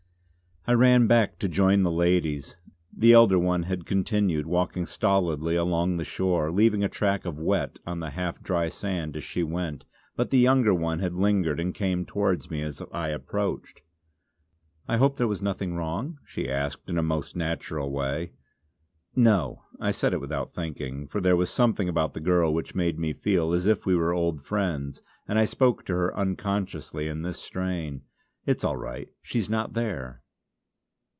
[0.67, 2.55] I ran back to join the ladies.
[2.95, 7.79] The elder one had continued walking stolidly along the shore, leaving a track of wet
[7.83, 9.85] on the half dry sand as she went;
[10.15, 13.81] but the younger one had lingered and came towards me as I approached.
[14.87, 18.33] "I hope there was nothing wrong?" she asked in a most natural way.
[19.15, 22.99] "No," I said it without thinking, for there was something about the girl which made
[22.99, 27.23] me feel as if we were old friends, and I spoke to her unconsciously in
[27.23, 28.03] this strain.
[28.45, 29.09] "It's all right.
[29.23, 30.19] She's not there!"